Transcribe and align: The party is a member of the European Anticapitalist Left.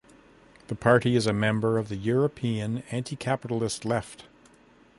The 0.67 0.73
party 0.73 1.15
is 1.15 1.27
a 1.27 1.31
member 1.31 1.77
of 1.77 1.87
the 1.87 1.95
European 1.95 2.81
Anticapitalist 2.91 3.85
Left. 3.85 4.23